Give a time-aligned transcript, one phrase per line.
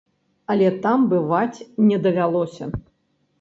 [0.53, 2.71] Але там бываць не давялося.